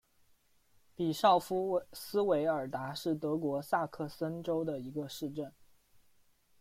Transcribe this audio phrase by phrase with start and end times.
[0.95, 5.53] 比绍夫斯韦尔达是德国萨克森州的一个市镇。